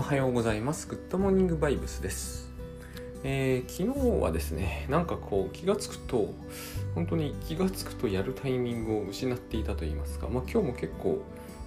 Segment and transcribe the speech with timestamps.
[0.00, 0.88] おはようございます。
[0.88, 2.48] グッドモーニングバイブスです。
[3.22, 6.32] えー昨日はですね、なんかこう気がつくと、
[6.94, 11.22] 本当に気がつくとやるタイミングを失っていたと言いますか、まあ今日も結構、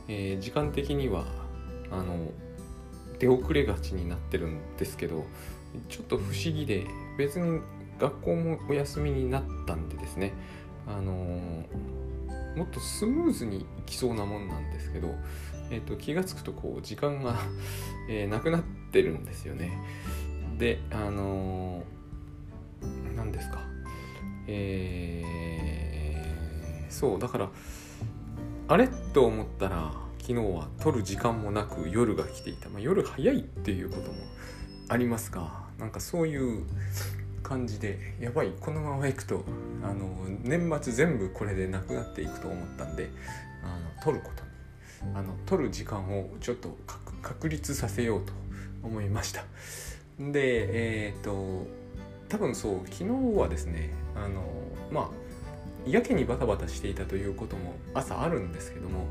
[0.07, 1.25] えー時間的には、
[1.91, 2.31] あの、
[3.19, 5.25] 出遅れがちになってるんですけど、
[5.87, 6.87] ちょっと不思議で、
[7.19, 7.61] 別に
[7.99, 10.33] 学校もお休みになったんでですね、
[10.87, 11.93] あのー
[12.55, 15.13] もっとスムーズにいきそうなもんなんですけど、
[15.71, 17.35] えー、と気がつくとこう時間が、
[18.09, 19.71] えーなくなってるんですよね。
[20.57, 23.59] であのー何ですか
[24.47, 27.49] えーそうだから
[28.67, 34.17] あれと思ったら昨日は撮る時間もなく夜が来ていた、まあ、夜早いっていうことも
[34.87, 36.65] ありますがなんかそういう
[37.41, 39.43] 感じでやばいこのままいくと
[39.83, 40.07] あの
[40.43, 43.09] 年末全部これでなくなっていくと思ったんで
[43.63, 44.42] あの撮ること
[45.15, 46.75] あの撮る時間をちょっと
[47.21, 48.33] 確立させようと
[48.83, 49.45] 思いました。
[50.19, 51.67] でえっ、と
[52.29, 54.43] 多分そう昨日はですねあの
[54.91, 59.05] まあやけにバタバタしていたということも朝あるんですけども、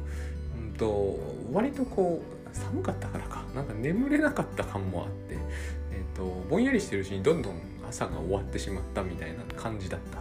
[0.59, 1.19] うん、と
[1.53, 5.39] 割とこう寒かったからかなんか眠れなかった感もあって、
[5.93, 7.55] えー、とぼんやりしてるうちにどんどん
[7.89, 10.19] 朝が終わってしまったみたいな感じだった、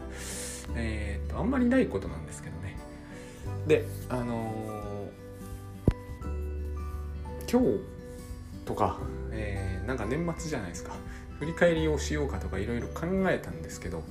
[0.75, 2.77] えー、とあんまりないことなんですけどね。
[3.67, 4.90] であのー
[7.51, 7.79] 今日
[8.65, 8.97] とか、
[9.31, 10.93] えーなんか年末じゃないですか。
[11.39, 14.03] 振り返りをしようかとかいろいろ考えたんですけど、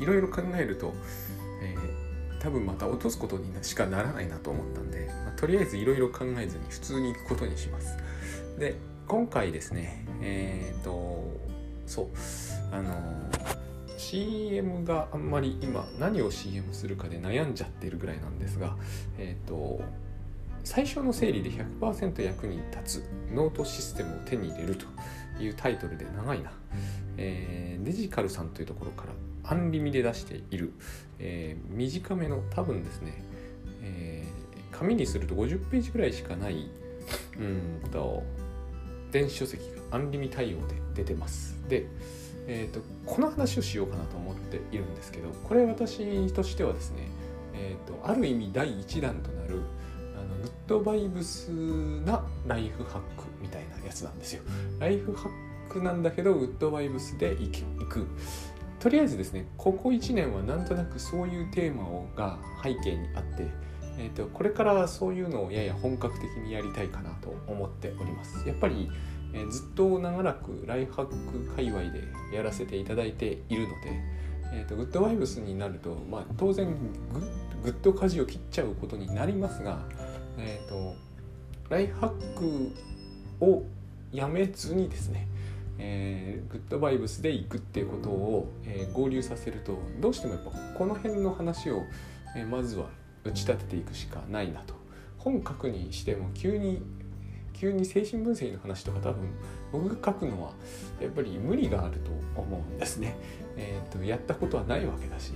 [0.00, 0.94] いろいろ考えると、
[1.62, 2.04] えー
[2.44, 7.96] 多分また落とすことにしかならないなと思ったんで、まあとりあえずいろいろ考えずに普通に行くことにします。
[8.58, 8.76] で
[9.08, 11.24] 今回ですねえっ、と
[11.86, 12.06] そう
[12.70, 13.30] あの
[13.96, 18.76] CM があんまり今何を CM するかで悩んじゃってるぐらいなんですが
[19.16, 19.80] えっ、と
[20.64, 24.86] 最初の整理で100%役に立つノートシステムを手に入れると
[25.42, 26.52] いうタイトルで長いな、
[27.16, 29.12] えーデジカルさんというところから
[29.50, 30.72] アンリミで出している、
[31.18, 33.22] えー短めの多分ですね、
[33.82, 34.44] えー
[34.78, 36.68] 紙にすると50ページぐらいしかない
[37.38, 37.42] う
[37.86, 38.24] んと
[39.12, 41.56] 電子書籍がアンリミ対応で出てます。
[41.68, 41.86] で、
[42.48, 47.08] えー、とこの話をしようかなと思っているんですけどこれ私としてはですね、
[47.54, 49.60] えー、とある意味第1弾となる
[50.24, 54.42] のグッドバイブスなライフハックみたいなやつなんですよ。
[54.78, 57.48] ライフハックなんだけどグッドバイブスでい
[57.88, 58.06] く。
[58.80, 63.46] とりあえずですねここ1年はなんとなくそういうテーマをが背景にあって、
[63.98, 68.46] えー、とこれからそういうのをやや本格的にやりたいかなと思っております。
[68.46, 68.90] やっぱり、
[69.32, 72.02] えーずっと長らくライフハック界隈で
[72.32, 74.00] やらせていただいているので、
[74.52, 76.68] えー、とグッドバイブスになると、まあ、当然
[77.12, 79.80] グッグッと舵を切っちゃうことになりますが、
[80.38, 80.94] えー、と
[81.68, 82.72] ライフハック
[83.44, 83.64] を
[84.12, 85.26] やめずにですね、
[85.78, 91.82] えーグッドバイブスで行くっていうことを、えー合流させるとどうしてもやっぱこの辺の話を、
[92.36, 92.86] えーまずは
[93.24, 94.74] 打ち立てていくしかないなと
[95.18, 96.82] 本書くにしても急に
[97.54, 99.30] 急に精神分析の話とか多分
[99.72, 100.52] 僕が書くのは
[101.00, 103.16] やっぱり無理があると思うんですね。
[103.56, 105.32] えー、とやったことはないわけだし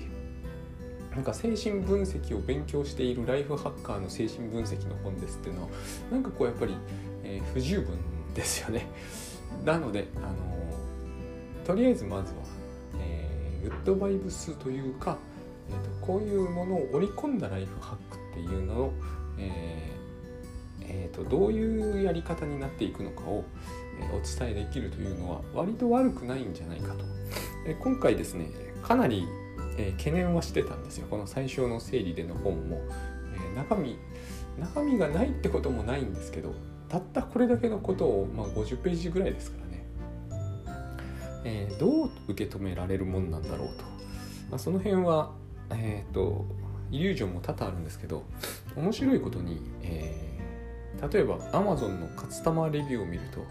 [1.19, 5.69] なんか精神分析を勉強しているライフハッカーの精神分析の本ですっていうのは
[6.13, 6.77] なんかこうやっぱり、
[7.25, 7.99] えー不十分
[8.35, 8.87] ですよね。
[9.67, 12.39] なので、あのーとりあえずまずは、
[13.01, 15.19] えーグッドバイブスというか、
[15.69, 18.93] えーとこういうものを織り込んだライフハックっていうのを、
[19.39, 23.43] えーえーとどういうやり方になっていくのかを、
[24.01, 27.05] えーお伝えできるというのは割と悪くないんじゃないかと。
[27.67, 28.51] えー今回ですね
[28.85, 29.27] かなり、
[29.79, 31.07] えー懸念はしてたんですよ。
[31.09, 32.83] この最初の整理での本も、
[33.35, 33.97] えー中身
[34.59, 36.53] 中身がないってこともないんですけど
[36.89, 39.85] たったこれだけのことを、まあ、50ページぐらいですからね、
[41.45, 43.85] えーどう受け止められるもんなんだろうと、
[44.51, 45.31] まあ、その辺は
[45.71, 46.45] えっ、と
[46.91, 48.25] イリュージョンも多々あるんですけど
[48.75, 50.15] 面白いことに、え
[51.13, 53.45] 例えば Amazon のカスタマーレビューを見ると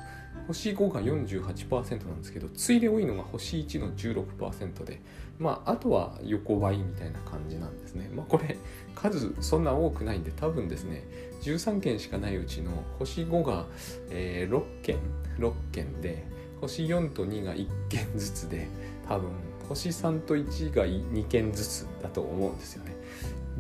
[0.48, 5.02] 星5が48%なんですけど次いで多いのが星1の16%で
[5.40, 8.10] まああとは横ばいみたいな感じなんですね。
[8.16, 8.58] まあこれ
[8.96, 11.04] 数そんな多くないんで多分ですね
[11.42, 13.66] 13件しかないうちの星5が、
[14.10, 14.98] えー6件
[15.38, 16.24] 6件で
[16.62, 18.68] 星4と2が1件ずつで
[19.08, 19.30] 多分
[19.70, 22.96] 星3と1が2件ずつだと思うんですよね。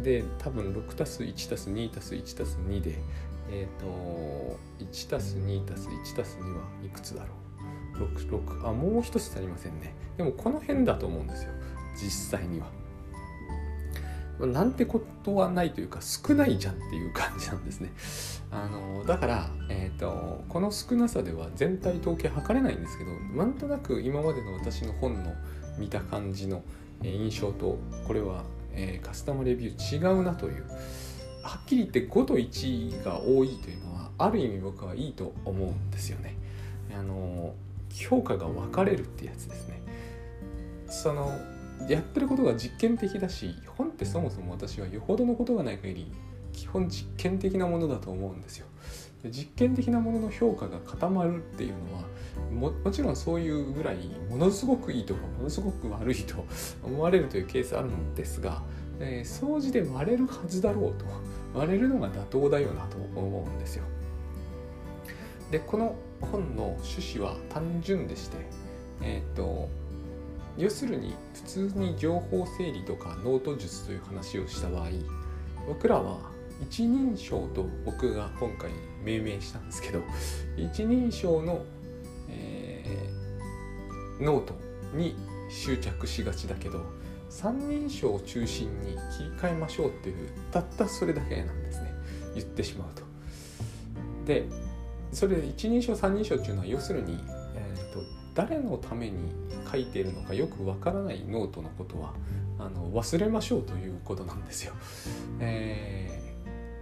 [0.02, 3.00] で多分6たす1たす2たす1たす2で
[3.50, 7.34] えっ、と 1+2+1+2 はいくつだろ
[8.00, 9.94] う？66あもう一つ足りませんね。
[10.18, 11.52] でもこの辺だと思うんですよ。
[11.96, 12.68] 実際には。
[14.40, 17.92] なんてことはないというか少ないじゃんっていう感じなんですね。
[18.52, 25.34] あのだから、えーと、この少なさでは全体統計測れないんですけどなんとなく今までの私の本の
[25.78, 26.64] 見た感じの
[27.04, 30.66] 印象とこれは、えー、カスタムレビュー違うなという
[31.48, 36.36] はっきり言って5と1が多いというのはある意味僕はいいと思うんですよね。
[36.94, 37.54] あの
[37.94, 39.82] 評価が分かれるってやつですね。
[40.90, 41.32] その
[41.88, 46.12] やってることが実験的だし本ってそもそも私はよほどのことがない限り
[46.54, 48.68] 基本実験的なものだと思うんですよ。
[49.30, 52.04] 実験的なものの評価が固まるっていうのは
[52.52, 53.98] ももちろんそういうぐらい
[54.30, 56.46] ものすごくいいとかものすごく悪いと
[56.84, 58.62] 思われるというケースあるんですが、
[59.00, 61.06] えー、総じて割れるはずだろうと
[61.58, 63.84] 割れるのが妥当だよなと思うんですよ。
[65.52, 68.38] でこの本の趣旨は単純でして
[69.02, 69.70] えっ、ー、と
[70.58, 74.88] 要するに普通に情報整理とかノート術という話をした場合
[75.68, 76.18] 僕らは
[76.62, 78.72] 一人称と僕が今回
[79.04, 80.02] 命名したんですけど
[80.58, 81.64] 一人称の、
[82.30, 84.56] えー、ノート
[84.94, 85.16] に
[85.50, 86.84] 執着しがちだけど
[87.38, 90.16] 三人称を中心に切り替えましょうっていう
[90.52, 91.94] たったそれだけなんですね
[92.34, 93.04] 言ってしまうと。
[94.26, 94.48] で
[95.12, 97.20] それで一人称三人称っていうのは要するに、
[97.56, 98.00] えーと
[98.34, 99.32] 誰のために
[99.72, 102.14] 書いているのかよくわからないノートのことは
[102.60, 104.74] あの忘れましょうということなんですよ。
[105.40, 106.22] え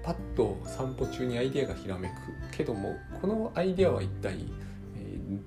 [0.01, 2.13] ー、パッと散歩中にアイデアがひらめく
[2.57, 4.45] けどもこのアイデアは一体、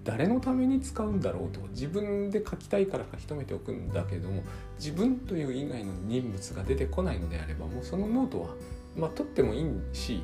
[0.05, 1.61] 誰のために使うんだろうと。
[1.70, 4.43] 自分で書きたいから書き留めておくんだけども
[4.79, 8.49] 自分という以外の人物が出てこないのであればもうそのノートは、
[8.96, 10.23] まあ、取ってもいいし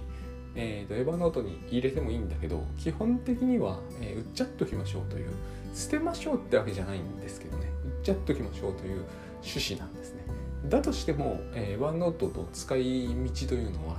[0.56, 5.30] えーと、エヴァノートに入れてもいいんだけど基本的には、えー、売っちゃっときましょうという
[5.74, 7.66] 捨てましょうってわけじゃないんですけどね。
[7.84, 9.04] 売っちゃっときましょうという
[9.42, 10.22] 趣旨なんですね。
[10.68, 13.96] だとしても、えー、ワンノートと使い道というのは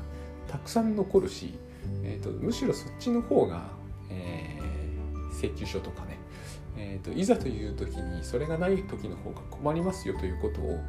[0.48, 1.60] たくさん残るし、
[2.04, 3.70] えーと、むしろそっちの方が、
[5.36, 6.18] 請求書とかね、
[6.78, 10.80] えーと、いざという時にそれがない時の方が困りますよということを、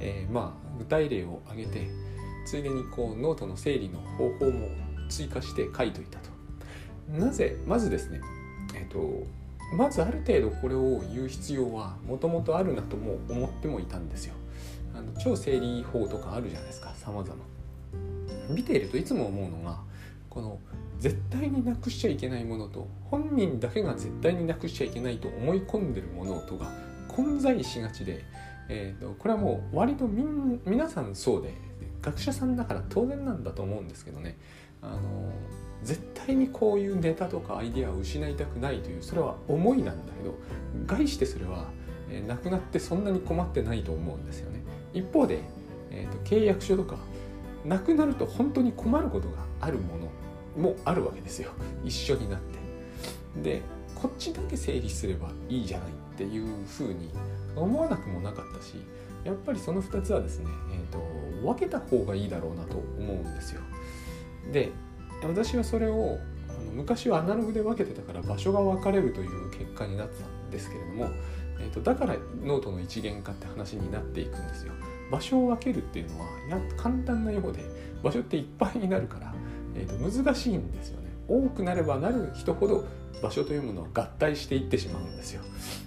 [0.00, 1.88] えー、まあ具体例を挙げて
[2.46, 4.68] ついでにこうノートの整理の方法も
[5.08, 6.30] 追加して書いといたと。
[7.08, 8.20] なぜまずですね、
[8.74, 9.26] えっ、ー、と
[9.76, 14.34] まずある程度これを言う必要はもともとあるなとも思ってもいたんですよ。
[14.94, 17.34] あの超整理法とかあるじゃないですか様々。
[18.48, 19.80] 見ているといつも思うのが
[20.30, 20.58] この
[20.98, 26.70] 絶対になくしちゃいけないものと本人だけが絶対になくしちゃいけないと思い込んでるものとが
[27.08, 28.24] 混在しがちで、
[28.68, 31.54] えーと、これはもう割とみん皆さんそうで
[32.02, 34.38] 学者さんだから当然なんだと思うんですけどね。
[34.82, 35.00] あの
[35.82, 40.34] 絶対にこういうネタとかアイデアを失いたくないというそれは思いなんだけど
[40.86, 41.66] 概してそれは、
[42.10, 44.62] えー、なくなってそんなに困ってないと思うんですよね。
[44.92, 45.40] 一方で、
[45.90, 46.96] えーと、契約書とか
[47.64, 50.08] なくなると本当に困ることがあるもの。
[50.56, 51.50] もあるわけですよ。
[51.84, 53.42] 一緒になって。
[53.42, 53.62] で
[53.94, 57.10] こっちだけ整理すればいいじゃないっていうふうに
[57.54, 58.74] 思わなくもなかったし
[59.24, 63.60] やっぱりその2つはですね、えーと分けた方がいいだろうなと思うんですよ。
[64.52, 64.70] で
[65.22, 66.18] 私はそれを
[66.48, 71.10] あの昔はアナログで分けてたから場所が分かれるという結果になってたんですけれども、
[71.60, 74.72] えーと、だからノートの一元化って話になっていくんですよ。
[75.10, 77.64] 場所を分けるっていうのはや簡単なようで
[78.02, 79.32] 場所っていっぱいになるから、
[79.76, 81.06] えーと難しいんですよね。
[81.28, 82.84] 多くなればなるほど
[83.22, 85.42] 場所というものは合体していってしまうんですよ。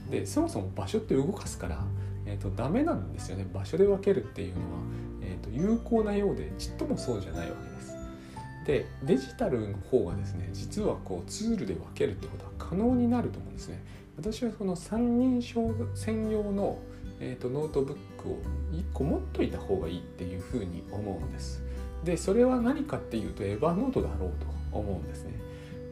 [0.10, 1.84] でそもそも場所って動かすから、
[2.25, 4.67] えーと、ダメなんですよね場所で分けるっていうのは、
[5.22, 7.89] えーと有効なようでちっともそうじゃないわけです。
[8.69, 13.84] でデジタルの方がですね実はこうツールで分けるってことは可能になると思うんですね
[14.15, 16.77] 私はその三人称専用の、
[17.19, 18.38] えーと、ノートブックを
[18.72, 21.63] 1個持っといた方がいいっていうふうに思うんです
[22.03, 25.34] でそれは何かっていうとエヴァノートだろうと思うんですね。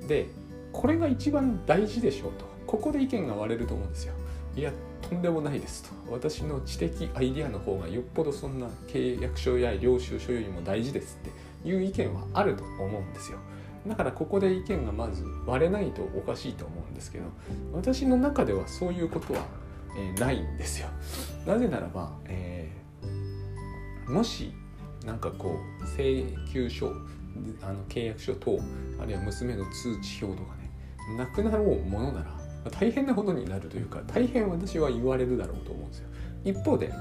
[0.08, 0.28] で
[0.72, 2.46] これが一番大事でしょうと。
[2.66, 4.14] ここで意見が割れると思うんですよ。
[4.56, 4.72] いや
[5.02, 5.90] とんでもないですと。
[6.12, 11.48] 私の知的アイデアの方がよっぽどそんな契約書や領収書よりも大事ですって。
[11.66, 13.40] いう意見はあると思うんですよ。
[13.86, 17.26] だからここで意見がまず割れないとおかしいと思うんですけど
[17.72, 19.46] 私の中ではそういうことは、
[19.98, 20.88] えー、ないんですよ。
[21.46, 24.52] なぜならば、えー、もし
[25.08, 26.90] なんかこう請求書
[27.62, 28.60] あの契約書等
[29.02, 30.70] あるいは娘の通知表とかね
[31.18, 32.38] なくなろうものなら
[32.70, 36.10] 大変なことになるというか大変私は言われるだろうと思うんですよ。
[36.44, 36.92] 一方で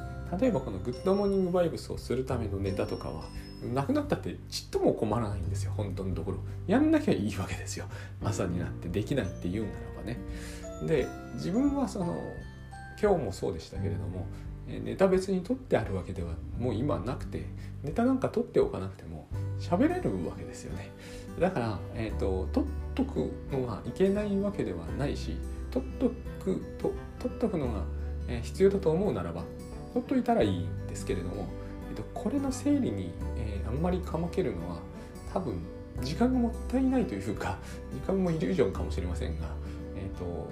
[0.41, 3.25] 例えばこのグッドモーニングバイブスをするためのネタとかは
[3.75, 6.39] なくなったってちっとも困らないんですよ本当のところ。
[6.69, 7.87] やんなきゃいいわけですよ。
[8.23, 10.19] 朝になってできないって言うならばね。
[10.87, 12.17] で自分はその
[13.03, 14.27] 今日もそうでしたけれども、
[14.67, 17.45] ネタ別に取ってあるわけではもう今なくて
[17.87, 19.29] ネタなんか取っておかなくても
[19.61, 20.91] 喋れるわけですよね。
[21.39, 25.37] だから、えーと、取っとくのがいけないわけではないし
[25.71, 26.09] 取っと
[26.43, 27.83] くと取っとくのが
[28.43, 29.45] 必要だと思うならば
[29.93, 31.47] 取っといたらいいんですけれども、
[31.91, 34.79] えーと、これの整理に、えー、あんまりかまけるのは
[35.33, 35.61] 多分
[36.03, 37.59] 時間がもったいないというか
[37.93, 39.47] 時間もイリュージョンかもしれませんが
[39.95, 40.49] えっ、ー、と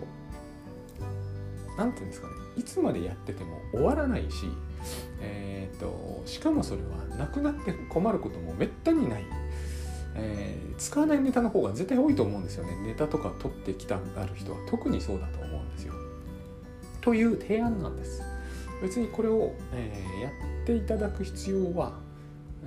[1.76, 4.46] 何て言うんですかねいつまでやってても終わらないし、
[5.24, 9.24] えーと、しかもそれはなくなって困ることもめったにない、
[10.14, 15.94] えー、使わないネタの方が絶対多いと思うんですよねネタとか取ってきたある人は特にそうだと思うんですよ。
[17.00, 18.22] という提案なんです。
[18.82, 21.92] 別にこれを、えー、やっていただく必要は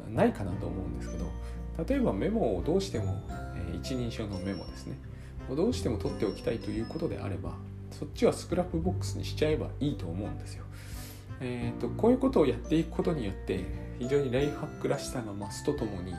[0.10, 1.26] ないかなと思うんですけど
[1.88, 3.22] 例えばメモをどうしても、
[3.56, 4.98] えー、一人称のメモですね
[5.56, 7.54] どうしても取っておきたいということであれば
[7.92, 10.66] そっちは Scrapbox にしちゃえばいいと思うんですよ。
[11.42, 13.66] えーと、こういうことをやっていくことによって
[14.00, 16.14] 非常にライフハックらしさが増すとともに、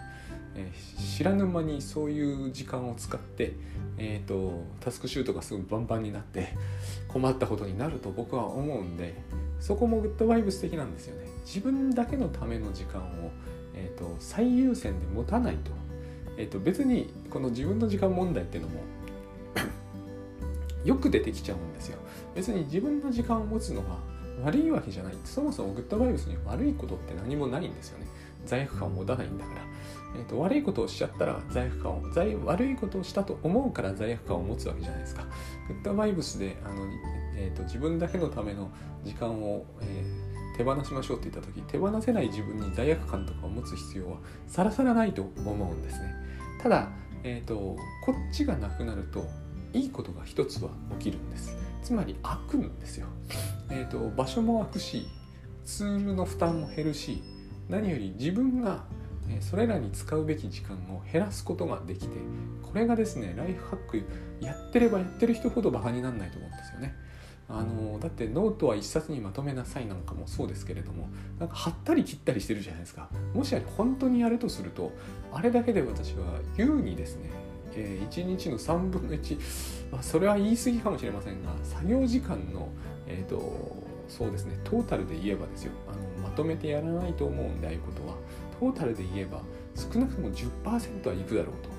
[0.55, 3.55] えー、知らぬ間にそういう時間を使って、
[3.97, 6.49] えーと、タスクシュートがすぐバンバンになって
[7.09, 9.15] 困ったことになると僕は思うんで
[9.61, 11.27] そこもグッドバイブス的なんですよね。
[11.45, 13.31] 自分だけのための時間を、
[13.75, 15.73] えーと、最優先で持たないと,、
[16.37, 18.83] えー、と別にこの自分の時間問題っていうのも
[20.85, 21.99] よく出てきちゃうんですよ
[22.35, 23.97] 別に自分の時間を持つのが
[24.45, 25.14] 悪いわけじゃない。
[25.25, 28.07] そもそもグッドバイブスに悪いことって何もないんですよね。
[28.45, 29.61] 罪悪感を持たないんだから、
[30.16, 35.25] えーと、悪いことをしちゃったら罪悪感を罪悪いことをしたと思うから罪悪感を持つわけじゃないですか。
[35.66, 36.87] グッドバイブスであの、
[37.37, 38.71] えーと、自分だけのための
[39.04, 46.14] 時間を、えー、手放しましょうって言った時手放せない自分に罪悪感とかを持つ必要はさらさらないと思うんですね。
[46.62, 46.90] ただ、
[47.25, 49.26] えーとこっちがなくなると
[49.75, 51.54] いいことが一つは起きるんです。
[51.83, 53.07] つまり開くんですよ、
[53.71, 55.07] えーと、場所も開くし
[55.65, 57.23] ツールの負担も減るし
[57.69, 58.85] 何より自分が
[59.41, 62.17] それらに使うべき時間を減らすことができて
[62.63, 64.03] これがですねライフハック
[64.41, 66.95] やってればやってる人ほどバカにならないと思うんですよね。
[67.51, 71.09] あのだってノートは一冊にまとめなさいなんかもそうですけれども
[71.39, 73.09] なんか貼ったり切ったりしてるじゃないですか。
[73.35, 74.93] もしあれ本当にやるとすると
[75.33, 77.31] あれだけで私は優にですね
[77.79, 79.39] え、1日の3分の1、
[79.93, 82.69] まあ、それは言い過ぎかもしれませんが作業時間の、
[83.07, 85.73] えーと、そうですねトータルで言えばですよ。
[85.87, 88.15] あのまとめてやらないと思うんでああいうことは。
[88.59, 89.43] トータルで言えば
[89.75, 91.79] 少なくとも10%はいくだろうと。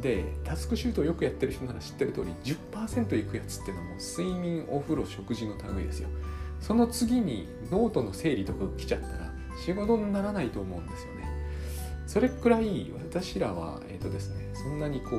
[0.00, 6.08] でタスクシュートをよくやってる人なら知ってる通り10%いくやつっていうのはもう睡眠お風呂食事の類ですよ。
[6.60, 9.32] その次にノートの整理とか来ちゃったら
[9.64, 11.28] 仕事にならないと思うんですよね。
[12.06, 15.16] それくらい私らは、えーとですね、そんなにこ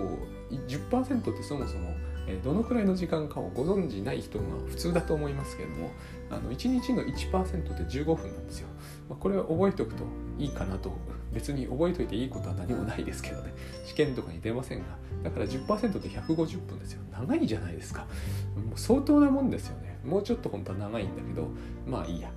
[0.52, 1.96] う10%ってそもそも、
[2.44, 5.92] どのくらいの時間かをご存じない人が普通だと思いますけれども
[6.30, 8.68] あの1日の1%って15分なんですよ。
[9.10, 10.04] まあ、これは覚えておくと
[10.38, 10.92] いいかなと
[11.34, 13.54] 別に覚えておいていいことは何もないですけどね。
[13.86, 14.86] 試験とかに出ませんが
[15.24, 17.02] だから10%で150分ですよ。
[17.12, 18.02] 長いじゃないですか。
[18.56, 19.98] もう相当なもんですよね。
[20.06, 21.50] もうちょっと本当は長いんだけど
[21.88, 22.30] まあいいや。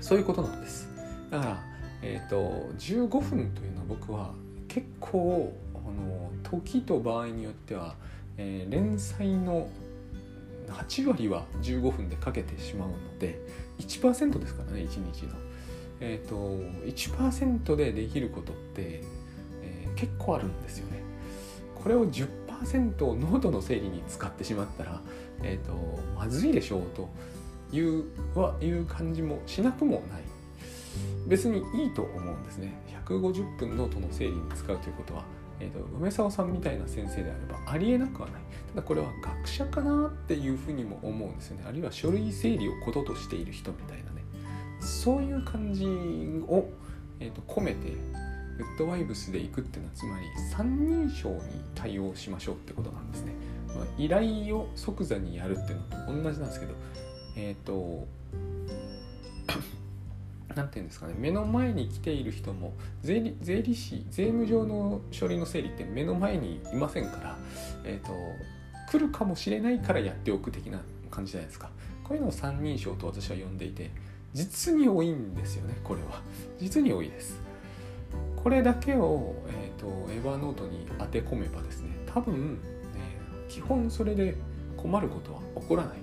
[0.00, 0.88] そういうことなんです。
[1.30, 4.34] だからえーと、15分というのは僕は
[4.66, 5.52] 結構
[5.86, 7.94] あの時と場合によっては、
[8.36, 9.68] えー、連載の
[10.68, 13.38] 8割は15分で書けてしまうので
[13.78, 15.34] 1%ですからね1日の。
[16.04, 19.04] えーと、1%でできることって、
[19.62, 21.00] えー、結構あるんですよね。
[21.76, 25.00] これを10%をノートの整理に使ってしまったら、
[25.44, 27.08] えーとまずいでしょうと
[27.72, 30.22] いうはいう感じもしなくもない
[31.26, 32.74] 別にいいと思うんですね
[33.06, 35.24] 150分ノートの整理に使うということは、
[35.62, 38.42] えーと、梅沢さんみたいな先生であればありえなくはない。
[38.74, 41.64] ただこれは学者かなっていうふうにも思うんですよね。
[41.68, 44.24] あるいは書類整理をこととしている人みたいなね。
[44.80, 46.68] そういう感じを、
[47.20, 47.92] えーと、込めて
[48.58, 51.40] グッドワイブスで行くっていうのはつまり三人称に
[51.76, 53.32] 対応しましょうってことなんですね、
[53.68, 56.74] まあ、依頼を即座にやるっていうのと同じなんですけど
[57.36, 58.06] えっ、ー、と
[60.54, 67.36] 何て言うんですかね目の前に来ている人も税理税理士税務上の書類の整理って目の前にいませんから、
[67.84, 68.12] えーと、
[68.90, 70.80] 来るかもしれないからやっておく的な
[71.10, 71.70] 感じじゃないですか。
[72.04, 73.90] こういうのを三人称と私は呼んでいて
[74.34, 76.22] 実に多いんですよねこれは。
[76.58, 77.40] 実に多いです。
[78.36, 82.58] これだけを、えーと、とエヴァノートに当て込めばですね多分、ね、
[83.48, 84.34] 基本それで
[84.76, 86.01] 困ることは起こらない。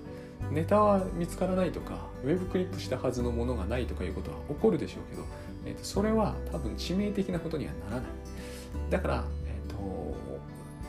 [0.52, 5.26] ネタは見つからないとかウェブクリップしたはずのものがないとかいうことは起こるでしょうけど、
[5.66, 8.12] えー、とそれは多分致命的なことにはならない。
[8.90, 10.16] だから、えーと、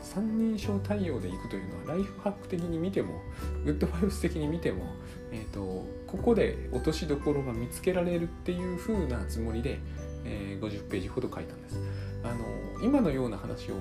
[0.01, 3.21] 三人称対応でいくというのはライフハック的に見ても
[3.65, 4.85] グッドバイブス的に見ても、
[5.31, 9.79] えーと、ここで落としどころが見つけられるっていう風なつもりで、
[10.25, 11.79] えー、50ページほど書いたんです。
[12.23, 13.75] あの今のような話を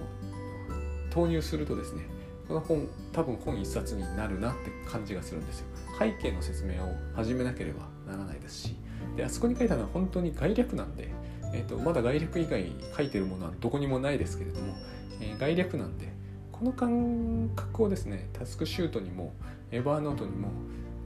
[1.10, 2.04] 投入するとですね
[2.50, 5.66] この本多分本一冊になるなって感じがするんですよ。
[5.96, 8.74] 背景の説明を始めなければならないですし。
[9.16, 11.10] であそこに書いたのは本当に概略なんで、
[11.54, 14.74] えーと、まだ概略以外書いてるものはどこにもないですけれども、
[15.20, 16.08] えー、概略なんで
[16.50, 19.32] この感覚をですねタスクシュートにも
[19.70, 20.48] エバーノートにも、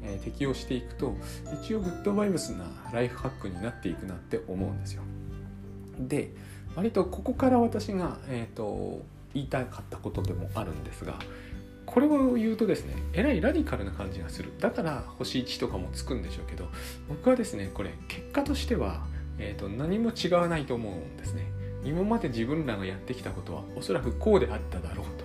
[0.02, 1.14] えー、適用していくと
[1.62, 5.02] 一応グッドバイブスなライフハックになっていくなって思うんですよ。
[5.98, 6.32] で
[6.74, 9.02] 割とここから私が、えーと
[9.34, 11.18] 言いたかったことでもあるんですが
[11.86, 14.52] これを言うとですねえらいラディカルな感じがする。
[14.58, 16.68] だから星1とかもつくんでしょうけど
[17.08, 19.04] 僕はですねこれ結果としては、
[19.38, 21.46] えーと、何も違わないと思うんですね。
[21.84, 25.24] 今まで自分らがやってきたことはおそらくこうであっただろうと。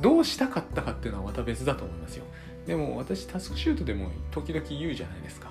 [0.00, 2.24] どうしたかったかっていうのはまた別だと思いますよ。
[2.66, 5.50] でも私タスクシュートでも時々言うじゃないですか。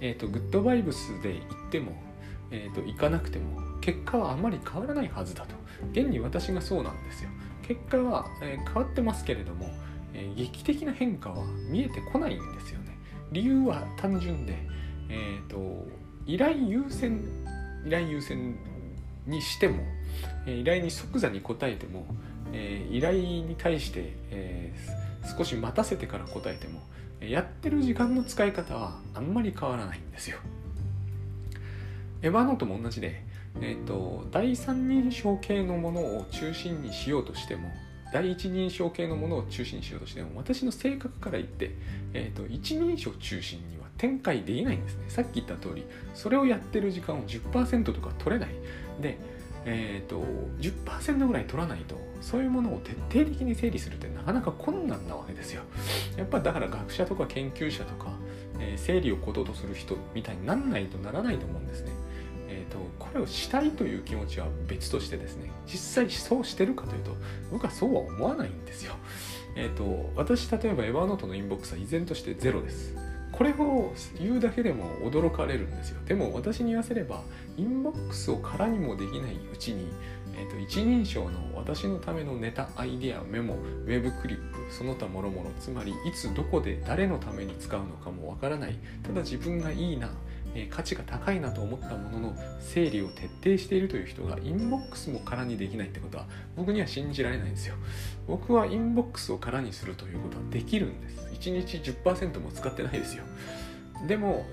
[0.00, 2.06] えっ、ー、とグッドバイブスで言っても
[2.50, 5.54] えーと、行かなくても結果はあまり変わらないはずだと。
[5.92, 7.30] 現に私がそうなんですよ。
[7.62, 9.68] 結果は、え、変わってますけれども、
[10.14, 12.96] え、劇的な変化は見えてこないんですよね。
[13.32, 14.56] 理由は単純で、
[15.08, 15.86] えーと、
[16.26, 17.20] 依頼優先
[17.86, 18.56] 依頼優先
[19.26, 19.82] にしても、
[20.46, 22.06] え、依頼に即座に答えても、
[22.52, 24.74] え依頼に対して、え
[25.36, 26.80] 少し待たせてから答えても
[27.20, 30.38] やってる時間の使い方はあんまり変わらないんですよ。
[32.22, 33.24] エヴァノートも同じで、
[33.60, 37.72] えーと、第三人称系のものを中心にしようとしても
[38.12, 41.72] 第一人称系のものを中心にしようとしても私の性格から言って、
[42.12, 45.04] えーと、一人称中心には展開できないんですね。
[45.08, 45.84] さっき言った通り
[46.14, 48.50] それをやってる時間を10%とか取れない。
[49.00, 49.18] で、
[49.64, 50.22] えーと、
[50.60, 55.62] 10%ぐらい取らないとそういうものを徹底的に整理するってなかなか困難なわけですよ。
[56.16, 58.12] やっぱだから学者とか研究者とか、
[58.60, 61.90] えー、整理を行動とする人みたいになんないとならないと思うんですね、
[62.98, 67.16] これをしたいという気持ちは別としてですね実際そうしてるかというと
[67.50, 68.94] 僕はそうは思わないんですよ。
[69.54, 72.94] えっ、ー、と私例えば Evernote の inbox は依然としてゼロです。
[73.36, 76.00] これを言うだけでも驚かれるんですよ。
[76.06, 77.22] でも私に言わせれば
[77.58, 79.88] inbox を空にもできないうちに、
[80.34, 90.10] えーと、一人称の私のためのネタアイデアメモウェブクリップその他諸々つまりいつどこで誰のために使うのかもわからないただ自分がいいな
[90.56, 96.24] え価値が高いなと思ったものの整理を徹底しているという人が inbox も空にできないってことは
[96.56, 97.74] 僕には信じられないんですよ。
[98.26, 101.28] 僕は inbox を空にするということはできるんです。
[101.32, 103.24] 1日10%も使ってないですよ。
[104.08, 104.46] でも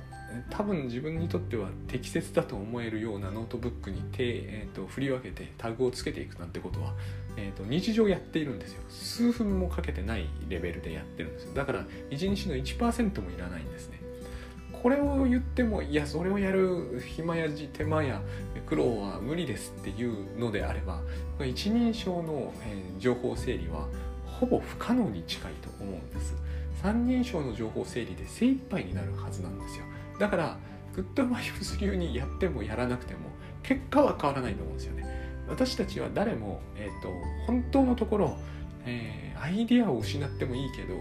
[0.50, 6.94] 多分自分にとっては適切だと思えるようなノートブックに手、えーと、振り分けてタグをつけていくなんてことは、
[7.38, 8.82] えーと、日常やっているんですよ。
[8.90, 11.54] 数分もかけてないレベルでやってるんですよ。
[11.54, 14.03] だから1日の1%もいらないんですね。
[14.84, 18.22] これを言ってもいやそれをやる暇やじ手間や
[18.68, 21.02] 苦労は無理ですっていうのであれば
[21.40, 23.88] 一人称の、え情報整理は
[24.26, 26.36] ほぼ不可能に近いと思うんです。
[26.82, 29.86] 三人称の情報整理で精一杯になるはずなんですよ。
[30.20, 30.58] だから
[30.94, 33.20] グッドバイブス流にやってもやらなくても
[33.64, 35.06] 結果は変わらないと思うんですよね。
[35.48, 37.08] 私たちは誰も、えーと、
[37.48, 38.38] 本当のところ、
[38.86, 40.96] えー、アイデアを失ってもいいけど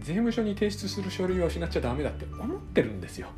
[0.00, 3.28] 税務署に提出する書類は失っちゃダメだって思ってるんですよ。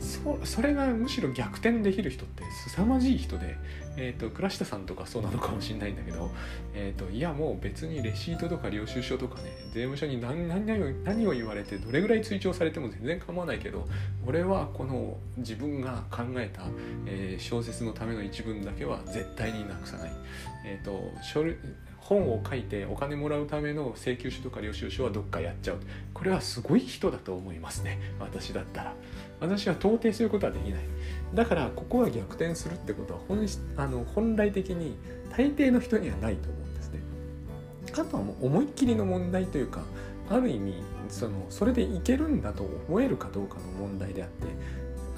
[0.00, 3.56] そそれがむしろ逆転できる人って凄まじい人で、
[3.96, 6.30] えーと、倉下さんとかそうなのかもしれないんだけど、
[6.72, 13.88] えーと、いやもう別にレシートとか領収書とかね税務署に何何を言われてどれぐらい追徴されても全然構わないけど
[14.24, 16.62] 俺はこの自分が考えた、
[17.06, 20.12] えー、小説のための一文だけは絶対になくさない、
[20.64, 21.42] えーと書
[22.08, 25.76] 本を書いてお金もらうための請求書とか領収書はどっかやっちゃう。
[26.14, 28.00] これはすごい人だと思いますね。
[28.18, 28.94] 私だったら。
[29.40, 30.80] 私は到底そういうことはできない。
[31.34, 34.96] だからここは逆転するってことは本あの本来的に
[35.36, 37.00] 大抵の人にはないと思うんですね。
[37.92, 39.82] あとはもう思いっきりの問題というか
[40.30, 44.46] ある意味そのそれでいけるんだと思えるかどうかの問題であって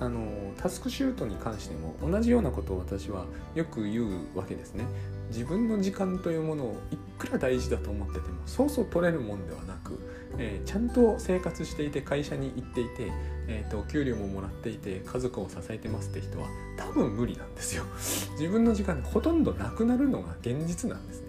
[0.00, 4.84] あのタスクシュートに関しても同じようなことを私はよく言うわけですね。
[5.28, 10.00] 自分の時間というものをいくら大事だと思っててもそうそう取れるもんではなく、
[10.38, 13.12] えー、ちゃんと生活していて会社に行っていて、
[13.46, 17.84] えーと、給料ももらっていて家族を支えてますって人は多分無理なんですよ。
[18.40, 21.28] 自分の時間ほとんどなくなるのが現実なんですね。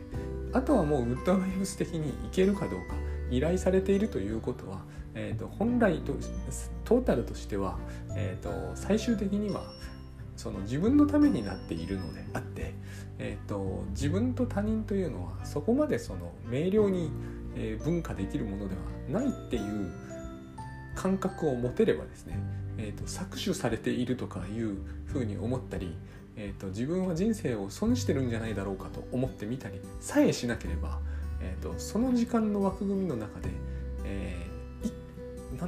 [0.54, 2.96] あとはもうウッドバイブス的にいけるかどうか
[3.30, 4.82] 依頼されているということは、
[5.16, 6.14] えーと、本来と
[6.86, 7.78] トータルとしては、
[8.16, 9.64] えーと最終的には
[10.42, 12.74] その自分のためになっているのであって、
[13.20, 17.12] えーと、自分と他人というのはそこまでその明瞭に、
[17.56, 18.76] えー、分化できるもので
[19.14, 19.92] はないっていう
[20.96, 22.40] 感覚を持てればですね、
[22.80, 25.96] えーと、搾取されているとかいうふうに思ったり、
[26.36, 31.00] えーと、自分は人生を損してるんじゃないだろうかと思ってみたりさえしなければ、
[31.40, 33.50] えー、とその時間の枠組みの中で、
[34.06, 34.51] えー、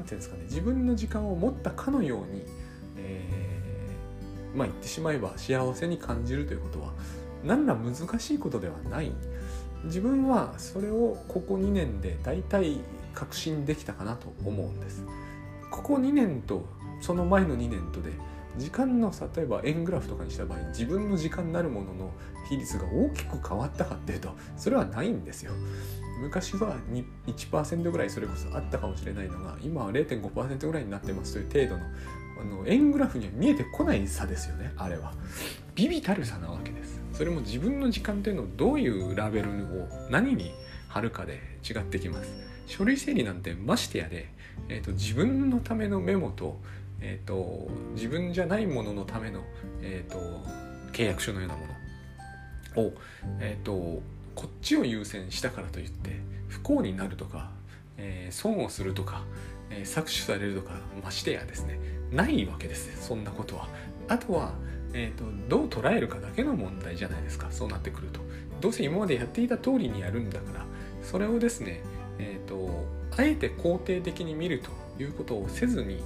[0.02, 2.44] て言うんですかね自分の時間を持ったかのように、
[2.98, 6.94] えー、まあ言ってしまえば幸せに感じるということは
[7.44, 9.12] 何ら難しいことではない。
[9.84, 12.78] 自分はそれをここ2年で大体
[13.14, 15.04] 確信できたかなと思うんです。
[15.70, 16.66] ここ2年と
[17.02, 18.12] その前の2年とで
[18.58, 22.12] 時間の例えば円グラフとかにした場合自分の時間なるものの
[22.50, 25.54] 比率が大きく変わったかっていうとそれはないんですよ。
[26.22, 26.78] 昔は
[27.26, 31.92] 1%ぐらいそれこそあったかもしれないのが今は0.5%ぐらいになってますという程度の
[32.42, 35.14] あの円グラフには見えてこない差ですよねあれは。
[35.76, 37.02] ビビたる差なわけです。
[37.14, 39.54] それも自分の時間というのをどういうラベルを
[40.10, 40.52] 何に
[40.88, 42.54] 貼るかで違ってきます。
[42.66, 44.30] 書類整理なんてましてやで、
[44.70, 46.60] えーと、自分のためのメモと,、
[47.06, 49.42] えーと、自分じゃないもののための、
[49.82, 50.18] えーと、
[50.94, 51.68] 契約書のようなも
[52.76, 52.94] のを、
[53.40, 54.02] えー、と
[54.34, 57.52] こっちを優先したからといって不幸になるとか、
[57.98, 59.24] えー、損をするとか、
[59.70, 61.78] えー、搾取されるとかましてやですね
[62.12, 63.68] ないわけですそんなことは。
[64.08, 64.54] あとは、
[64.94, 68.20] えーと、どう捉えるかだけの問題じゃないですかそうなってくると。
[68.62, 70.66] どうせ今までやっていた通りにやるんだから
[71.02, 71.82] それをですね、
[72.18, 72.86] えーと、
[73.18, 76.02] あえて肯定的に見るということをせずに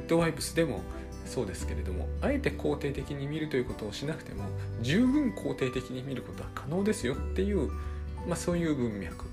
[0.00, 0.80] ッドワイプスでも
[1.26, 4.44] そうですけれどもあえて肯定的に見るということをしなくても
[4.80, 7.70] 十分肯定的に見ることは可能ですよっていう、
[8.26, 9.26] まあ、そういう文脈。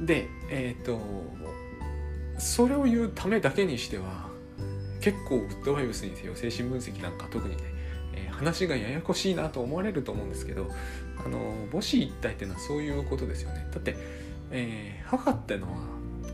[0.00, 1.00] でえっ、ー、と
[2.38, 4.28] それを言うためだけにしては
[5.00, 7.62] 結構グッドバイブスにせよ精神分析なんか特にね、
[8.14, 10.68] えー、話がややこしいなと思われると思うんですけど
[11.24, 13.66] あの母子一体っていうのはそういうことですよね。
[13.70, 13.96] だって、
[14.50, 15.78] えー、母ってのは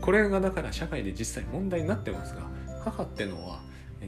[0.01, 2.50] これがだから社会で実際問題になってますが
[2.83, 3.61] 母ってのは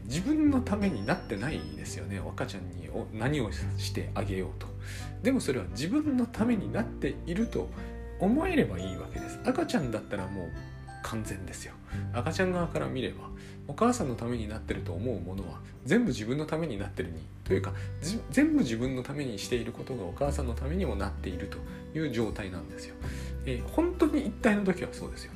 [0.06, 4.68] 自分のためになってないですよね赤ちゃんに何をしてあげようと
[5.22, 7.70] でもそれは自分のためになっていると
[8.20, 10.50] 思えればいいわけです赤ちゃんだったらもう
[11.04, 11.74] 完全ですよ
[12.14, 13.30] 赤ちゃん側から見れば
[13.68, 17.74] お母さんのためになってると思うものは全部自分のためになってるにというか
[18.32, 21.58] 全部自分のためにしていることがお母さんのためにもなっていると
[21.98, 22.96] いう状態なんですよ。
[23.46, 25.34] えー、本当に一体の時はそうですよ。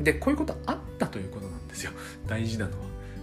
[0.00, 1.92] でこういうことあったということなんですよ
[2.26, 2.78] 大事なのは。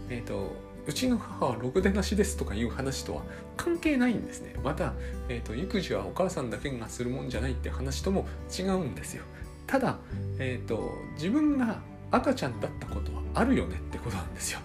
[0.09, 3.21] えっ、ー、とうちの母はろくでなしですとかいう話とは
[3.57, 4.55] 関係ないんですね。
[4.63, 4.93] また、
[5.27, 8.25] えーと、育児はお母さんだけがするもんじゃないって話とも
[8.57, 9.23] 違うんですよ。
[9.67, 9.97] ただ、
[10.39, 14.59] えーと、自分が赤ちゃんだったことはあるよねってことなんですよ。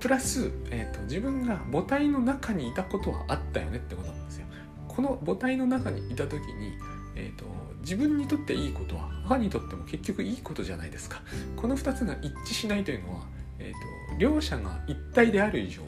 [0.00, 4.46] プラス、えーと、自分が母体の中にいたことはあったよねってことなんですよ。
[4.88, 6.72] この母体の中にいた時に、
[7.16, 7.44] えーと、
[7.80, 11.22] 自分にとっていいことは母にとっても結局いいことじゃないですか。
[11.56, 13.26] この2つが一致しないというのは、
[13.58, 15.82] えー、と両者が一体である以上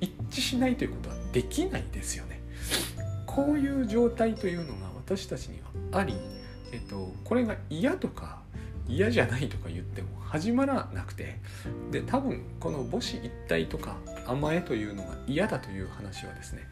[0.00, 2.40] 一致しないということはできないですよね。
[3.26, 6.14] こういう状態というのが私たちにはあり
[6.72, 8.40] えっと、これが嫌とか
[8.88, 11.38] 嫌じゃないとか言っても始まらなくて
[11.90, 16.62] で多分この母子一体とか甘えというのが嫌だという話はですね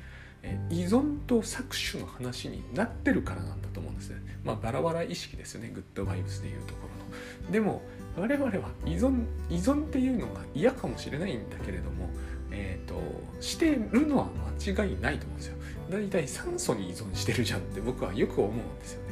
[0.70, 4.16] 依存と搾取の話になってるからなんだと思うんですね。
[4.44, 7.52] まあバラバラ意識ですよねグッドバイブスでいうところの。
[7.52, 7.82] でも
[8.16, 12.08] 我々は依存依存っていうのが嫌かもしれないんだけれども、
[12.50, 13.00] えーと、
[13.40, 14.28] してるのは
[14.66, 15.56] 間違いないと思うんですよ。
[15.90, 19.10] 大体酸素に依存してるじゃんって僕はよく思うんですよね。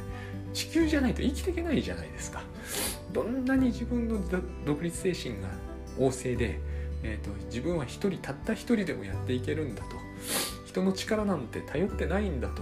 [0.53, 2.41] 地球じゃないと生きていけないじゃないですか
[3.13, 4.19] どんなに自分の
[4.65, 5.49] 独立精神が
[5.97, 6.59] 旺盛で、
[7.03, 9.95] えーと、自分は一人たった一人でもやっていけるんだと
[10.69, 12.61] 人の力なんて頼ってないんだと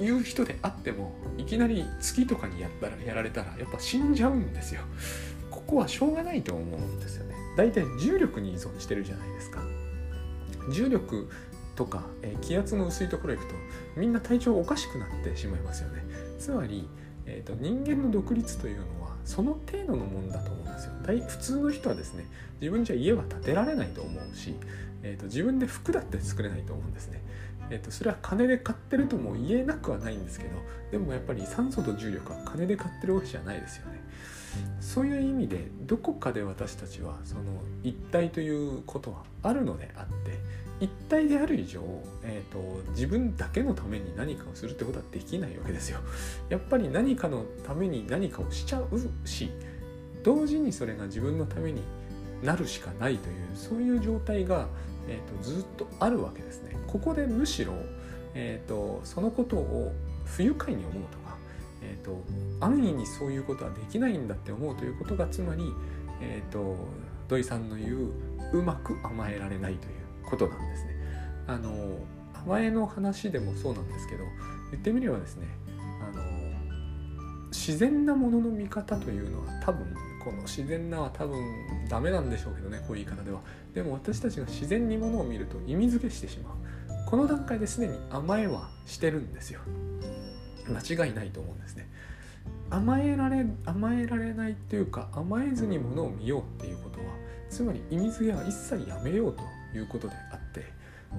[0.00, 4.82] いう人であってもいきなり月とかにやったらやられたらやっぱ死んじゃうんですよ。
[5.50, 7.34] ここはしょうがないと思うんですよね。
[7.56, 9.60] 大体重力に依存してるじゃないですか。
[10.72, 11.28] 重力
[11.74, 13.54] とか、え、気圧の薄いところへ行くと
[13.96, 16.04] みんな体調おかしくなってしまいますよね。
[16.38, 16.88] つまり、
[17.24, 20.92] えーと、人間の独立というのはその程度のもんだと思うんですよ。
[21.28, 22.26] 普通の人はですね
[22.60, 24.54] 自分じゃ家は建てられないと思うし、
[25.06, 27.22] えーと、自分で服だって作れないと思うんですね
[27.68, 30.50] えーと、それは金で買ってるとも言えなくはないんですけど
[30.92, 34.00] でもやっぱり酸素と重力は金で買ってるわけじゃないですよね
[34.80, 37.42] そういう意味でどこかで私たちはその
[37.82, 40.38] 一体ということはあるのであって
[40.78, 41.80] 一体である以上、
[42.22, 46.00] えーと、自分だけのために何かをするってことはできないわけですよ。
[46.50, 49.50] やっぱり何かのために何かをしちゃうし
[50.22, 51.80] 同時にそれが自分のために
[52.42, 54.68] なるしかないというそういう状態が、
[55.08, 56.76] えーと、ずっとあるわけですね。
[56.86, 57.74] ここでむしろ、
[58.34, 59.92] えーと、そのことを
[60.24, 61.36] 不愉快に思うとか、
[61.82, 62.22] えーと、
[62.60, 65.72] 安易にそういうことはできないんだって思うということがつまり、
[66.20, 66.76] えー、と
[67.28, 68.12] 土井さんの言う
[68.52, 69.94] うまく甘えられないという
[70.28, 70.96] ことなんですね。
[71.46, 71.70] あの
[72.34, 74.24] 甘えの話でもそうなんですけど
[74.70, 75.46] 言ってみればですね
[76.00, 76.22] あの
[77.50, 79.86] 自然なものの見方というのは多分
[80.24, 81.38] この自然なは多分
[81.88, 83.40] ダメなんでしょうけどねこういう言い方では
[83.76, 86.54] でも私たちが自然にものを見ると意味付けしてしまう。
[87.04, 89.60] この段階ですでに甘えはしてるんですよ。
[90.66, 91.86] 間違いないと思うんですね。
[92.70, 97.04] 甘えられ甘えられないっていうか甘えずにものを見ようっていうことは
[97.50, 99.42] つまり意味付けは一切やめようと
[99.76, 100.64] いうことであって、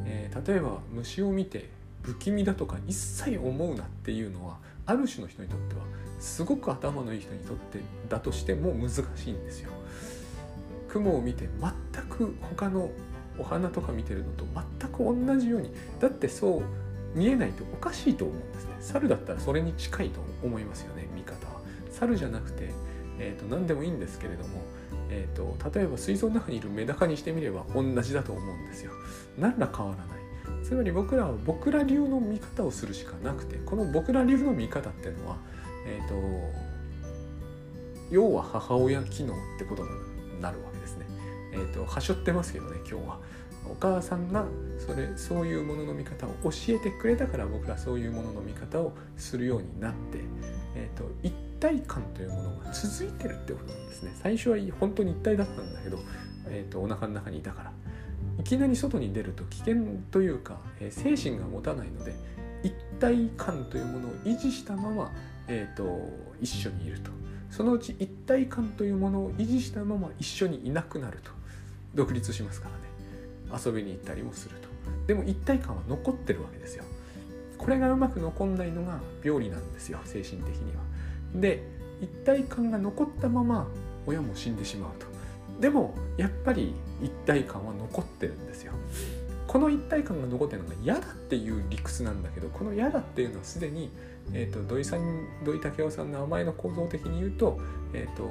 [0.06, 1.70] えー、例えば虫を見て
[2.02, 5.82] 不気味だとか一切思うなっていうのはある種の人にとっては
[6.20, 9.70] すごく頭のいい人にとってだとしても難しいんですよ。
[10.98, 12.90] 雲を見て全く他の
[13.40, 14.46] お花とか見てるのと
[14.80, 18.76] 全く同じようにだってそう見えないとおかしいと思うんですね。
[18.80, 21.62] 猿だったらそれに近いと思いますよね見方は。
[21.92, 22.72] 猿じゃなくて、
[23.20, 24.62] えーと、何でもいいんですけれども、
[25.10, 28.92] えーと、例えば水槽の中にいるメダカにしてみれば同じだと思うんですよ。
[29.38, 30.18] 何ら変わらない。
[30.64, 35.38] つまり僕らは僕ら流の見方をするしかなくてこの僕ら流の見方っていうのは
[35.88, 36.16] えーと、
[38.12, 40.67] 要は母親機能ってことになるわ。
[41.58, 43.20] えーと、はしょってますけどね今日は。
[43.70, 44.46] お母さんが
[44.80, 50.20] それそういうものの見方を教えてくれたから僕らそういうものの見方をするようになって、
[50.74, 54.12] えーと、一体感というものが続いてるってことなんですね。
[54.16, 56.00] 最初は本当に一体だったんだけど、
[56.48, 57.74] えー、とお腹の中にいたから。
[58.40, 59.76] いきなり外に出ると危険
[60.12, 62.16] というか、えー、精神が持たないので
[62.62, 65.12] 一体感というものを維持したまま
[65.48, 66.10] えーと、
[66.42, 67.12] 一緒にいると
[67.50, 71.32] そのうち一体感というものを維持したまま一緒にいなくなると
[71.94, 73.64] 独立しますからね。
[73.66, 74.68] 遊びに行ったりもすると。
[75.08, 76.84] でも一体感は残ってるわけですよ。
[77.58, 80.82] これがうまく残んないのが病理なんですよ精神的には。
[81.36, 81.64] で
[82.02, 83.68] 一体感が残ったまま
[84.06, 85.08] 親も死んでしまうと。
[85.60, 88.74] でもやっぱり一体感は残ってるんですよ。
[89.48, 93.90] この一体感が残ってるのが嫌だっていう理屈なんだけどこの嫌だっていうのはすでに
[94.34, 97.60] えーと、土井さん土井武雄さんの甘えの構造的に言うと,、
[97.94, 98.30] えーと、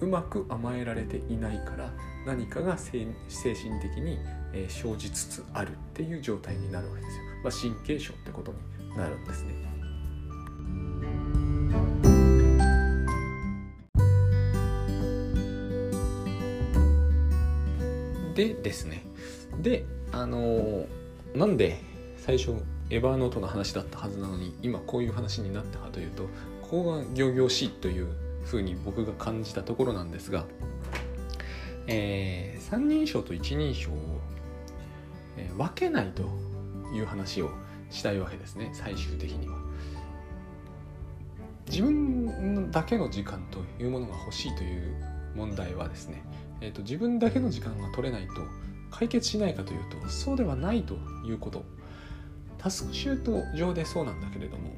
[0.00, 1.92] うまく甘えられていないから
[2.26, 4.18] 何かが精神的に、
[4.68, 7.22] 生じつつあるっていう状態になるわけですよ。
[7.44, 9.60] まあ、神経症ってことになるんですね。
[18.34, 19.04] でですね
[19.60, 20.86] であのー、
[21.34, 21.82] なんで
[22.16, 22.52] 最初
[22.88, 26.22] エヴァーノートの話だったはずなのに今こういう話になったかというと
[26.62, 28.08] ここが仰々しいという
[28.44, 30.44] ふうに僕が感じたところなんですが、
[31.86, 33.94] えー、三人称と一人称を、
[35.36, 36.22] えー、分けないと
[36.94, 37.50] いう話を
[37.90, 39.58] したいわけですね最終的には。
[41.68, 44.96] 自分だけの時間というものが欲しいという
[45.36, 46.24] 問題はですね、
[46.60, 48.42] えーと自分だけの時間が取れないと
[48.90, 51.64] 解決しないかというとそうではないということ
[52.58, 54.72] タスクシュート上でそうなんだけれども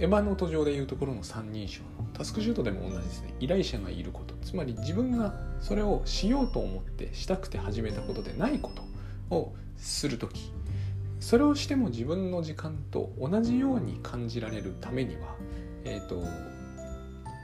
[0.00, 1.88] エヴァノート上でいうところの三人称の。
[2.14, 3.34] タスクシュートでも同じですね。
[3.38, 4.34] 依頼者がいること。
[4.42, 8.72] つまり自分がそれをしようと思ってしたくて始めたことでないこ
[9.28, 10.52] とをする時。
[11.20, 15.36] それをしても自分の時間と同じように感じられるためには
[15.84, 16.24] えっ、ー、と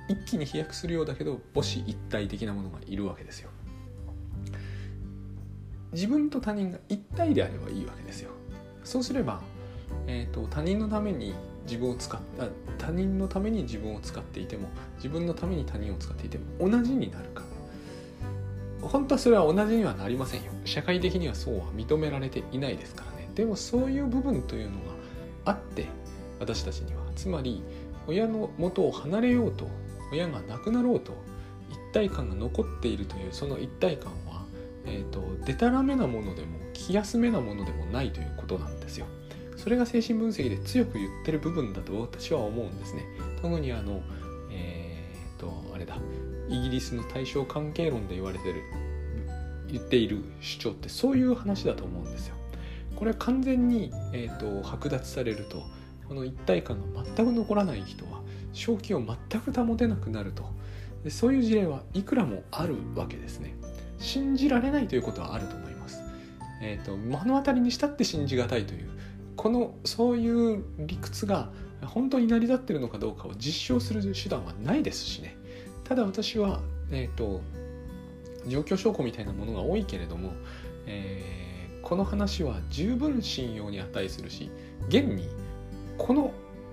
[0.09, 3.51] 一気に飛躍するようだけど母子一体的なものがいるわけですよ。
[5.92, 8.31] 自分と他人が一体であればいいわけですよ。
[8.83, 9.42] そうすれば、
[10.07, 11.35] えーと、他人のために
[11.66, 12.20] 自分を使っ
[12.79, 17.44] 他人のために自分を使っていても自分のために他人を使っていても同じになるか
[18.81, 20.52] 本当はそれは同じにはなりませんよ。
[20.64, 23.29] 社会的にはそうは認められていないですからね。
[23.35, 24.85] でもそういう部分というのが
[25.46, 25.87] あって
[26.38, 27.00] 私たちには。
[27.16, 27.62] つまり
[28.07, 29.66] 親の元を離れようと
[30.12, 31.14] 親が亡くなろうと
[31.70, 34.44] 一体感が残っているというその一体感は、
[34.85, 39.07] えーと、とでたらめなものでも気休めなものでもないということなんですよ。
[39.66, 43.05] それが精神分析で強く言ってる部分だと私は思うんですね。
[43.42, 44.00] 特にあの、
[44.48, 45.98] えー、っと、あれだ、
[46.48, 48.62] イギリスの対象関係論で言われてる、
[49.66, 52.37] 言っている主張ってそういう話だと思うんですよ。
[52.94, 55.64] これは完全に、えー、っと剥奪されると、
[56.07, 60.44] この一体感が全く残らない人は、正気を全く保てなくなると。
[61.02, 63.57] でそういう事例はいくらもあるわけですね。
[63.98, 66.02] 信じられないということはあると思います。
[66.62, 68.96] えーと、目の当たりにしたって信じがたいという
[69.37, 71.51] このそういう理屈が
[71.85, 75.37] 本当に成り立ってるのかどうかを実証する手段はないですしね
[75.85, 77.42] ただ私は、えーと、
[78.49, 80.33] 状況証拠みたいなものが多いけれども、
[80.87, 84.51] えー、この話は十分信用に値するし
[84.88, 85.29] 現に
[85.99, 86.33] この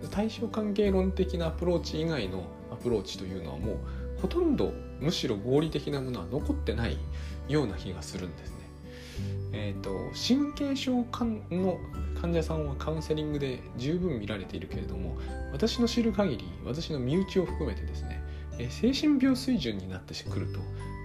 [0.10, 3.78] 対象関係論的なアプローチ以外のアプローチというのはもう
[4.22, 6.98] ほとんどむしろ合理的なものは残ってない
[7.48, 8.63] ような気がするんですね。
[9.52, 11.06] えーと、神経症
[11.52, 11.80] の
[12.20, 15.18] 患者さんはカウンセリングで十分見られているけれども
[15.52, 18.24] 私の知る限り私の身内を含めてですね、
[18.58, 20.60] え精神病水準になってくると,、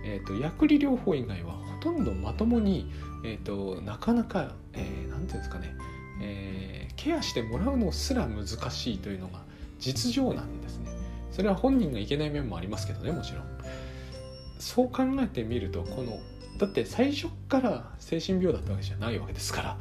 [0.05, 2.91] えーと、薬理療法以外はほとんどまともに、
[3.25, 5.75] えーと、なかなか何、えー、て言うんですかね、
[6.23, 9.43] えー、ケアしてもらうのすら難しいというのが
[9.79, 10.89] 実情なんですね。
[11.31, 13.45] それは本人がいけない面もありますけどねもちろん。
[14.59, 16.19] そう考えてみるとこの
[16.59, 19.79] だって最初から精神病だったわけじゃないわけですから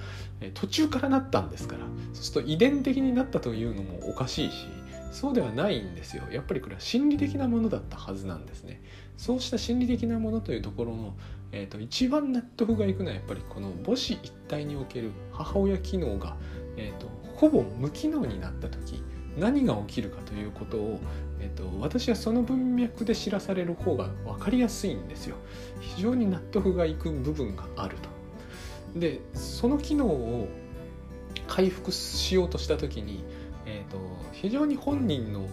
[0.53, 1.81] 途中からなったんですから
[2.13, 4.67] そうすると遺伝的になったというのもおかしいし
[5.11, 6.23] そうではないんですよ。
[6.31, 8.83] やっぱりこれは心理的なものだったはずなんですね。
[9.15, 11.15] そうした心理的なものというところの、
[11.51, 16.35] えーと、一番納得がいくのはやっぱりこの母子一体における母親機能が、
[16.75, 19.03] えーとほぼ無機能になった時
[19.37, 20.99] 何が起きるかということを、
[21.39, 25.35] えーと、私はその文脈で知らされる方が分かりやすいんですよ。
[25.79, 28.09] 非常に納得がいく部分があると。
[28.99, 30.47] でその機能を
[31.47, 33.23] 回復しようとした時に、
[33.65, 33.97] えーと、
[34.31, 35.47] 非常に本人の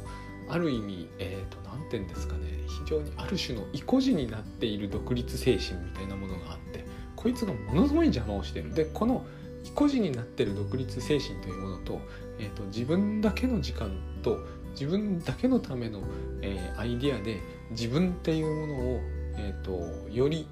[0.49, 6.85] ある意味、えーと、何て言うんですかね非常にある種の意固地になっている独立精神みたいなものがあって
[7.17, 8.73] こいつがものすごい邪魔をしてる。
[8.75, 9.25] でこの
[9.65, 12.01] 意固地になっている独立精神というものと,、
[12.39, 13.91] えーと、自分だけの時間
[14.23, 14.39] と
[14.75, 16.01] 自分だけのための、
[16.43, 19.01] えー、アイディアで自分っていうものを、
[19.37, 20.47] えーと、より、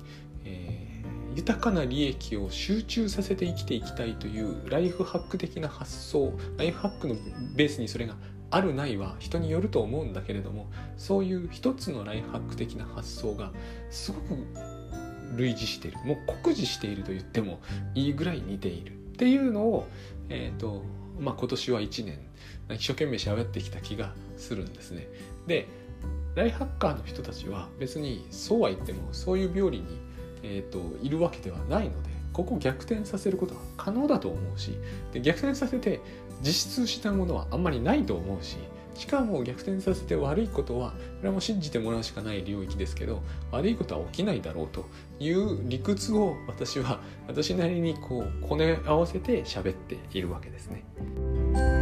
[0.44, 7.16] えー、豊かな利益を集中させて生きていきたいというライフハック的な発想ライフハックの
[7.54, 8.16] ベースにそれが
[8.50, 13.50] あるないは人によると思うんだけれどもそういう一つのライフハック的な発想が
[13.90, 14.37] すごく
[15.37, 15.98] 類似している。
[16.04, 17.61] もう酷似していると言っても
[17.94, 18.92] いいぐらい似ている。
[18.92, 19.88] っていうのを、
[20.28, 20.82] えーと
[21.20, 22.18] まあ、今年は1年
[22.75, 25.09] 一生懸命喋ってきた気がするんですね。
[25.46, 25.68] で
[26.35, 29.85] ライハッカーの人たちは別にそうは言ってもそういう病理に、
[30.42, 34.79] えーと、いるわけではないのでここを逆転させることは可能だと思うし
[35.12, 36.01] で逆転させて
[36.40, 38.57] 実質したものはあんまりないと思うし
[38.94, 44.87] しかも逆転させて悪いことはこれはもう信じてもらうしかない領域ですけど悪いことは起きないだろうと
[45.18, 51.82] いう理屈を私は私なりにこうこね合わせて喋っているわけですね。